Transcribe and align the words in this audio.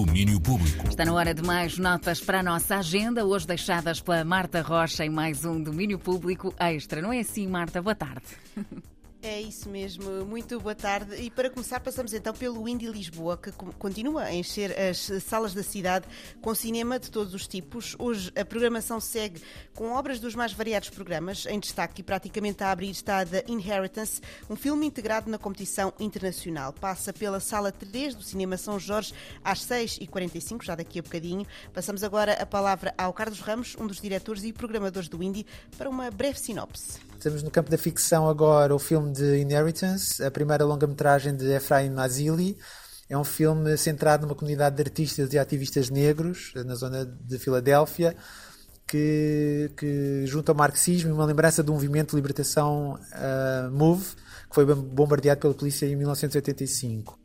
Domínio 0.00 0.40
Público. 0.40 0.88
Está 0.88 1.04
na 1.04 1.12
hora 1.12 1.34
de 1.34 1.42
mais 1.42 1.76
notas 1.76 2.22
para 2.22 2.40
a 2.40 2.42
nossa 2.42 2.76
agenda, 2.76 3.22
hoje 3.26 3.46
deixadas 3.46 4.00
pela 4.00 4.24
Marta 4.24 4.62
Rocha 4.62 5.04
em 5.04 5.10
mais 5.10 5.44
um 5.44 5.62
Domínio 5.62 5.98
Público 5.98 6.54
Extra. 6.58 7.02
Não 7.02 7.12
é 7.12 7.20
assim, 7.20 7.46
Marta? 7.46 7.82
Boa 7.82 7.94
tarde. 7.94 8.24
É 9.22 9.38
isso 9.38 9.68
mesmo, 9.68 10.24
muito 10.24 10.58
boa 10.58 10.74
tarde. 10.74 11.14
E 11.16 11.30
para 11.30 11.50
começar, 11.50 11.78
passamos 11.78 12.14
então 12.14 12.32
pelo 12.32 12.66
Indie 12.66 12.86
Lisboa, 12.86 13.36
que 13.36 13.52
continua 13.52 14.22
a 14.22 14.34
encher 14.34 14.74
as 14.80 15.10
salas 15.22 15.52
da 15.52 15.62
cidade 15.62 16.06
com 16.40 16.54
cinema 16.54 16.98
de 16.98 17.10
todos 17.10 17.34
os 17.34 17.46
tipos. 17.46 17.94
Hoje 17.98 18.32
a 18.34 18.46
programação 18.46 18.98
segue 18.98 19.42
com 19.74 19.92
obras 19.92 20.20
dos 20.20 20.34
mais 20.34 20.54
variados 20.54 20.88
programas. 20.88 21.44
Em 21.44 21.60
destaque 21.60 22.00
e 22.00 22.02
praticamente 22.02 22.64
a 22.64 22.70
abrir 22.70 22.88
está 22.88 23.22
The 23.26 23.44
Inheritance, 23.46 24.22
um 24.48 24.56
filme 24.56 24.86
integrado 24.86 25.30
na 25.30 25.36
competição 25.36 25.92
internacional. 26.00 26.72
Passa 26.72 27.12
pela 27.12 27.40
sala 27.40 27.70
3 27.70 28.14
do 28.14 28.22
Cinema 28.22 28.56
São 28.56 28.78
Jorge 28.78 29.12
às 29.44 29.60
6h45, 29.66 30.64
já 30.64 30.74
daqui 30.74 30.98
a 30.98 31.02
bocadinho. 31.02 31.46
Passamos 31.74 32.02
agora 32.02 32.32
a 32.40 32.46
palavra 32.46 32.94
ao 32.96 33.12
Carlos 33.12 33.40
Ramos, 33.40 33.76
um 33.78 33.86
dos 33.86 34.00
diretores 34.00 34.44
e 34.44 34.52
programadores 34.52 35.10
do 35.10 35.22
Indie, 35.22 35.44
para 35.76 35.90
uma 35.90 36.10
breve 36.10 36.40
sinopse. 36.40 37.09
Temos 37.20 37.42
no 37.42 37.50
campo 37.50 37.70
da 37.70 37.76
ficção 37.76 38.28
agora 38.28 38.74
o 38.74 38.78
filme 38.78 39.12
de 39.12 39.42
Inheritance, 39.42 40.24
a 40.24 40.30
primeira 40.30 40.64
longa-metragem 40.64 41.36
de 41.36 41.52
Efraim 41.52 41.90
Nazili. 41.90 42.56
É 43.10 43.18
um 43.18 43.24
filme 43.24 43.76
centrado 43.76 44.26
numa 44.26 44.34
comunidade 44.34 44.76
de 44.76 44.82
artistas 44.82 45.32
e 45.34 45.38
ativistas 45.38 45.90
negros 45.90 46.52
na 46.64 46.74
zona 46.74 47.04
de 47.04 47.38
Filadélfia 47.38 48.16
que, 48.86 49.70
que 49.76 50.24
junta 50.26 50.52
o 50.52 50.54
marxismo 50.54 51.10
e 51.10 51.12
uma 51.12 51.26
lembrança 51.26 51.62
do 51.62 51.72
movimento 51.72 52.10
de 52.10 52.16
libertação 52.16 52.94
uh, 52.94 53.70
MOVE, 53.70 54.16
que 54.48 54.54
foi 54.54 54.64
bombardeado 54.64 55.40
pela 55.40 55.54
polícia 55.54 55.86
em 55.86 55.94
1985. 55.94 57.19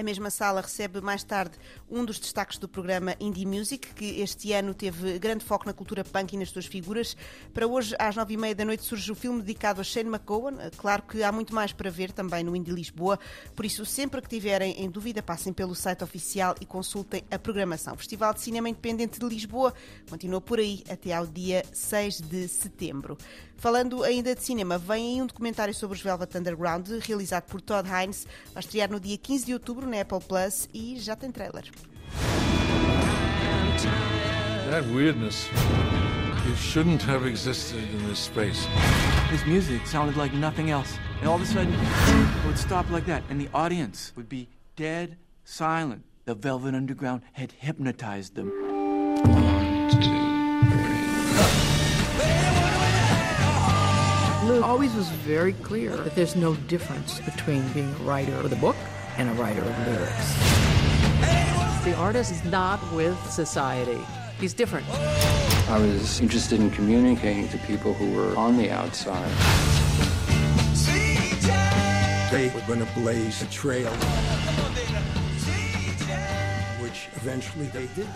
A 0.00 0.02
mesma 0.02 0.30
sala 0.30 0.62
recebe 0.62 1.02
mais 1.02 1.22
tarde 1.22 1.58
um 1.86 2.06
dos 2.06 2.18
destaques 2.18 2.56
do 2.56 2.66
programa 2.66 3.14
Indie 3.20 3.44
Music, 3.44 3.92
que 3.92 4.22
este 4.22 4.50
ano 4.50 4.72
teve 4.72 5.18
grande 5.18 5.44
foco 5.44 5.66
na 5.66 5.74
cultura 5.74 6.02
punk 6.02 6.32
e 6.32 6.38
nas 6.38 6.48
suas 6.48 6.64
figuras. 6.64 7.14
Para 7.52 7.66
hoje, 7.66 7.94
às 7.98 8.16
nove 8.16 8.32
e 8.32 8.36
meia 8.38 8.54
da 8.54 8.64
noite, 8.64 8.82
surge 8.82 9.12
o 9.12 9.14
filme 9.14 9.42
dedicado 9.42 9.78
a 9.78 9.84
Shane 9.84 10.08
McGowan. 10.08 10.56
Claro 10.78 11.02
que 11.02 11.22
há 11.22 11.30
muito 11.30 11.54
mais 11.54 11.74
para 11.74 11.90
ver 11.90 12.12
também 12.12 12.42
no 12.42 12.56
Indie 12.56 12.72
Lisboa, 12.72 13.18
por 13.54 13.66
isso, 13.66 13.84
sempre 13.84 14.22
que 14.22 14.28
tiverem 14.30 14.82
em 14.82 14.88
dúvida, 14.88 15.22
passem 15.22 15.52
pelo 15.52 15.74
site 15.74 16.02
oficial 16.02 16.54
e 16.62 16.64
consultem 16.64 17.22
a 17.30 17.38
programação. 17.38 17.92
O 17.92 17.98
Festival 17.98 18.32
de 18.32 18.40
Cinema 18.40 18.70
Independente 18.70 19.20
de 19.20 19.26
Lisboa 19.26 19.74
continua 20.08 20.40
por 20.40 20.58
aí 20.58 20.82
até 20.88 21.12
ao 21.12 21.26
dia 21.26 21.62
6 21.74 22.22
de 22.22 22.48
setembro. 22.48 23.18
Falando 23.60 24.02
ainda 24.02 24.34
de 24.34 24.42
cinema, 24.42 24.78
vem 24.78 25.16
aí 25.16 25.22
um 25.22 25.26
documentário 25.26 25.74
sobre 25.74 25.94
os 25.94 26.02
Velvet 26.02 26.34
Underground, 26.34 26.88
realizado 27.02 27.44
por 27.44 27.60
Todd 27.60 27.86
Hines. 27.86 28.26
Vai 28.54 28.62
estrear 28.62 28.90
no 28.90 28.98
dia 28.98 29.18
15 29.18 29.44
de 29.44 29.52
outubro 29.52 29.89
na 29.90 30.00
Apple 30.00 30.20
Plus 30.20 30.68
e 30.72 30.96
já 30.98 31.16
tem 31.16 31.30
trailer. 31.30 31.64
That 34.70 34.84
weirdness. 34.92 35.48
It 36.46 36.56
shouldn't 36.56 37.02
have 37.02 37.26
existed 37.26 37.82
in 37.92 38.06
this 38.08 38.18
space. 38.20 38.66
His 39.30 39.44
music 39.46 39.86
sounded 39.86 40.16
like 40.16 40.32
nothing 40.32 40.70
else. 40.70 40.96
And 41.20 41.28
all 41.28 41.34
of 41.34 41.42
a 41.42 41.46
sudden, 41.46 41.74
it 41.74 42.46
would 42.46 42.56
stop 42.56 42.88
like 42.90 43.04
that, 43.06 43.22
and 43.28 43.40
the 43.40 43.48
audience 43.52 44.12
would 44.16 44.28
be 44.28 44.48
dead 44.76 45.16
silent. 45.44 46.04
The 46.24 46.34
Velvet 46.34 46.74
Underground 46.74 47.22
had 47.32 47.52
hypnotized 47.52 48.36
them. 48.36 48.50
One, 49.26 49.70
Lou 54.46 54.62
always 54.62 54.94
was 54.94 55.08
very 55.08 55.52
clear 55.54 55.96
that 55.96 56.14
there's 56.14 56.36
no 56.36 56.54
difference 56.68 57.20
between 57.20 57.66
being 57.72 57.92
a 57.92 58.04
writer 58.04 58.34
of 58.36 58.50
the 58.50 58.56
book 58.56 58.76
and 59.16 59.28
a 59.28 59.32
writer 59.34 59.60
of 59.62 59.86
lyrics. 59.86 60.34
The 61.84 61.94
artist 61.96 62.32
is 62.32 62.44
not 62.44 62.80
with 62.92 63.18
society. 63.30 63.98
He's 64.38 64.54
different. 64.54 64.86
I 65.68 65.78
was 65.78 66.20
interested 66.20 66.60
in 66.60 66.70
communicating 66.70 67.48
to 67.48 67.58
people 67.58 67.94
who 67.94 68.12
were 68.12 68.36
on 68.36 68.56
the 68.56 68.70
outside. 68.70 69.30
They 72.30 72.48
were 72.54 72.60
going 72.66 72.78
to 72.78 72.92
blaze 72.94 73.42
a 73.42 73.46
trail, 73.46 73.90
which 76.80 77.08
eventually 77.16 77.66
they 77.66 77.86
did. 77.88 78.08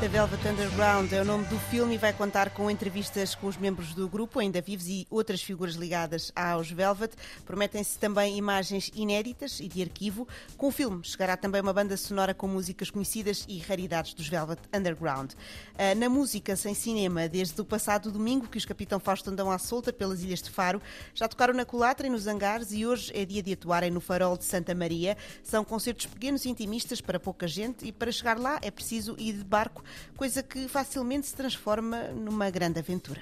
The 0.00 0.06
Velvet 0.06 0.46
Underground 0.46 1.12
é 1.12 1.20
o 1.20 1.24
nome 1.24 1.44
do 1.46 1.58
filme 1.58 1.96
e 1.96 1.98
vai 1.98 2.12
contar 2.12 2.50
com 2.50 2.70
entrevistas 2.70 3.34
com 3.34 3.48
os 3.48 3.56
membros 3.56 3.94
do 3.94 4.08
grupo, 4.08 4.38
ainda 4.38 4.60
vivos, 4.60 4.86
e 4.86 5.04
outras 5.10 5.42
figuras 5.42 5.74
ligadas 5.74 6.30
aos 6.36 6.70
Velvet. 6.70 7.16
Prometem-se 7.44 7.98
também 7.98 8.38
imagens 8.38 8.92
inéditas 8.94 9.58
e 9.58 9.66
de 9.66 9.82
arquivo. 9.82 10.28
Com 10.56 10.68
o 10.68 10.70
filme 10.70 11.00
chegará 11.02 11.36
também 11.36 11.60
uma 11.60 11.72
banda 11.72 11.96
sonora 11.96 12.32
com 12.32 12.46
músicas 12.46 12.90
conhecidas 12.90 13.44
e 13.48 13.58
raridades 13.58 14.14
dos 14.14 14.28
Velvet 14.28 14.60
Underground. 14.72 15.32
Ah, 15.76 15.96
na 15.96 16.08
música 16.08 16.54
sem 16.54 16.74
cinema, 16.74 17.28
desde 17.28 17.60
o 17.60 17.64
passado 17.64 18.12
domingo 18.12 18.46
que 18.46 18.58
os 18.58 18.64
Capitão 18.64 19.00
Fausto 19.00 19.30
andam 19.30 19.50
à 19.50 19.58
solta 19.58 19.92
pelas 19.92 20.22
Ilhas 20.22 20.42
de 20.42 20.50
Faro, 20.50 20.80
já 21.12 21.26
tocaram 21.26 21.54
na 21.54 21.64
Colatra 21.64 22.06
e 22.06 22.10
nos 22.10 22.28
Hangares 22.28 22.70
e 22.70 22.86
hoje 22.86 23.10
é 23.16 23.24
dia 23.24 23.42
de 23.42 23.52
atuarem 23.52 23.90
no 23.90 24.00
Farol 24.00 24.38
de 24.38 24.44
Santa 24.44 24.76
Maria. 24.76 25.16
São 25.42 25.64
concertos 25.64 26.06
pequenos 26.06 26.44
e 26.44 26.50
intimistas 26.50 27.00
para 27.00 27.18
pouca 27.18 27.48
gente 27.48 27.84
e 27.84 27.90
para 27.90 28.12
chegar 28.12 28.38
lá 28.38 28.60
é 28.62 28.70
preciso 28.70 29.16
ir 29.18 29.32
de 29.32 29.44
barco 29.44 29.87
coisa 30.16 30.42
que 30.42 30.68
facilmente 30.68 31.26
se 31.26 31.34
transforma 31.34 32.04
numa 32.14 32.50
grande 32.50 32.78
aventura. 32.78 33.20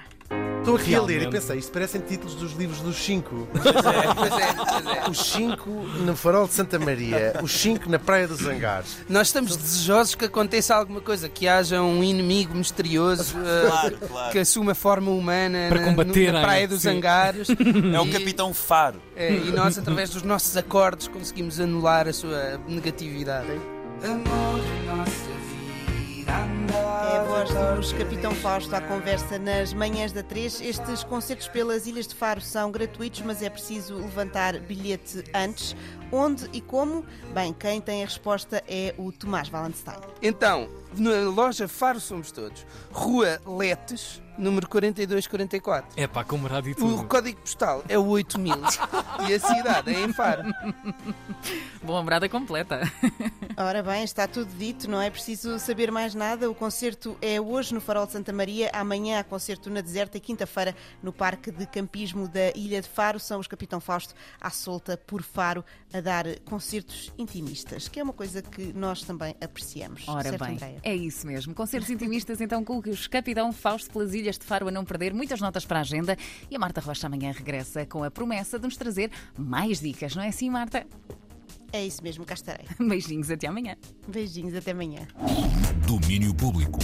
Estou 0.59 0.75
aqui 0.75 0.97
a 0.97 1.01
ler 1.01 1.23
e 1.23 1.31
pensei, 1.31 1.59
isto 1.59 1.71
parecem 1.71 2.01
títulos 2.01 2.35
dos 2.35 2.51
livros 2.55 2.81
dos 2.81 2.97
cinco. 2.97 3.47
Pois 3.53 3.67
é, 3.67 4.15
pois 4.15 4.33
é, 4.33 4.53
pois 4.55 4.97
é. 4.97 5.09
Os 5.09 5.19
cinco 5.31 5.71
no 5.71 6.17
farol 6.17 6.49
de 6.49 6.55
Santa 6.55 6.77
Maria, 6.77 7.39
os 7.41 7.53
cinco 7.53 7.89
na 7.89 8.01
Praia 8.01 8.27
dos 8.27 8.41
Zangares. 8.41 8.97
Nós 9.09 9.29
estamos 9.29 9.57
desejosos 9.57 10.17
que 10.17 10.25
aconteça 10.25 10.75
alguma 10.75 11.01
coisa, 11.01 11.29
que 11.29 11.47
haja 11.47 11.81
um 11.81 12.03
inimigo 12.03 12.53
misterioso 12.57 13.37
uh, 13.39 13.43
Claro, 13.71 13.99
claro. 14.09 14.33
que 14.33 14.39
assuma 14.41 14.75
forma 14.75 15.13
humana 15.13 15.67
Para 15.69 15.81
na, 15.83 15.87
combater, 15.87 16.33
na 16.33 16.41
Praia 16.41 16.63
hein? 16.63 16.69
dos 16.69 16.83
Sim. 16.83 16.89
Zangares. 16.95 17.49
É 17.95 18.01
o 18.01 18.11
Capitão 18.11 18.53
Faro. 18.53 19.01
é, 19.15 19.33
e 19.33 19.53
nós, 19.53 19.79
através 19.79 20.11
dos 20.11 20.23
nossos 20.23 20.57
acordes, 20.57 21.07
conseguimos 21.07 21.61
anular 21.61 22.09
a 22.09 22.13
sua 22.13 22.61
negatividade. 22.67 23.47
É 26.29 27.19
a 27.19 27.25
voz 27.25 27.51
dos 27.77 27.93
Capitão 27.93 28.35
Fausto 28.35 28.75
à 28.75 28.81
conversa 28.81 29.39
nas 29.39 29.73
manhãs 29.73 30.13
da 30.13 30.23
3. 30.23 30.61
Estes 30.61 31.05
concertos 31.05 31.47
pelas 31.49 31.87
Ilhas 31.87 32.07
de 32.09 32.15
Faro 32.15 32.41
são 32.41 32.71
gratuitos, 32.73 33.21
mas 33.23 33.43
é 33.43 33.49
preciso 33.51 33.95
levantar 33.97 34.59
bilhete 34.59 35.23
antes. 35.33 35.77
Onde 36.11 36.49
e 36.53 36.61
como? 36.61 37.05
Bem, 37.33 37.53
quem 37.53 37.81
tem 37.81 38.03
a 38.03 38.07
resposta 38.07 38.63
é 38.69 38.95
o 38.99 39.13
Tomás 39.13 39.49
Valenstein. 39.49 39.99
Então, 40.21 40.69
na 40.97 41.29
loja 41.31 41.69
Faro 41.69 42.01
Somos 42.01 42.31
Todos, 42.33 42.67
Rua 42.93 43.41
Letes, 43.47 44.21
número 44.37 44.69
4244. 44.69 45.91
É 45.97 46.07
pá, 46.07 46.25
com 46.25 46.39
morada 46.39 46.69
e 46.69 46.73
O 46.73 46.77
tudo. 46.77 47.05
código 47.05 47.41
postal 47.41 47.85
é 47.89 47.99
o 47.99 48.07
8000 48.07 48.55
e 49.29 49.35
a 49.35 49.41
cidade 49.41 49.95
é 49.95 50.01
em 50.05 50.13
Faro. 50.13 50.43
Boa 51.83 52.03
morada 52.03 52.29
completa. 52.29 52.81
Ora 53.59 53.83
bem, 53.83 54.05
está 54.05 54.29
tudo 54.29 54.53
dito, 54.59 54.87
não 54.87 55.01
é 55.01 55.09
preciso 55.09 55.59
saber 55.59 55.91
mais 55.91 56.15
nada. 56.15 56.51
O 56.51 56.55
concerto 56.55 57.17
é 57.23 57.41
hoje 57.41 57.73
no 57.73 57.81
Farol 57.81 58.05
de 58.05 58.13
Santa 58.13 58.31
Maria, 58.31 58.71
amanhã 58.71 59.19
há 59.19 59.25
concerto 59.25 59.71
na 59.71 59.81
Deserta 59.81 60.19
e 60.19 60.21
quinta-feira 60.21 60.77
no 61.03 61.11
Parque 61.11 61.51
de 61.51 61.65
Campismo 61.67 62.29
da 62.29 62.51
Ilha 62.55 62.83
de 62.83 62.89
Faro. 62.89 63.19
São 63.19 63.41
os 63.41 63.47
Capitão 63.47 63.81
Fausto 63.81 64.15
à 64.39 64.51
solta 64.51 64.99
por 64.99 65.23
Faro 65.23 65.65
a 65.91 66.03
dar 66.03 66.27
concertos 66.41 67.11
intimistas, 67.17 67.89
que 67.89 67.99
é 67.99 68.03
uma 68.03 68.13
coisa 68.13 68.43
que 68.43 68.75
nós 68.75 69.03
também 69.03 69.35
apreciamos. 69.41 70.07
Ora 70.07 70.25
certo, 70.25 70.45
bem, 70.45 70.55
Andréia? 70.57 70.81
é 70.83 70.95
isso 70.95 71.27
mesmo. 71.27 71.55
Concertos 71.55 71.89
intimistas 71.89 72.43
então 72.43 72.63
com 72.63 72.79
os 72.79 73.07
Capitão 73.07 73.51
Fausto 73.55 73.91
pelas 73.91 74.13
Ilhas 74.13 74.37
de 74.37 74.45
Faro 74.45 74.69
a 74.69 74.71
não 74.71 74.85
perder. 74.85 75.15
Muitas 75.15 75.41
notas 75.41 75.65
para 75.65 75.79
a 75.79 75.81
agenda. 75.81 76.15
E 76.51 76.57
a 76.57 76.59
Marta 76.59 76.83
Rocha 76.83 77.07
amanhã 77.07 77.33
regressa 77.33 77.87
com 77.87 78.05
a 78.05 78.11
promessa 78.11 78.59
de 78.59 78.67
nos 78.67 78.77
trazer 78.77 79.11
mais 79.39 79.81
dicas, 79.81 80.15
não 80.15 80.23
é 80.23 80.29
assim, 80.29 80.51
Marta? 80.51 80.87
É 81.73 81.85
isso 81.85 82.03
mesmo, 82.03 82.25
cá 82.25 82.35
estarei. 82.35 82.67
Beijinhos, 82.79 83.31
até 83.31 83.47
amanhã. 83.47 83.77
Beijinhos, 84.09 84.55
até 84.55 84.71
amanhã. 84.71 85.07
Domínio 85.87 86.35
Público. 86.35 86.79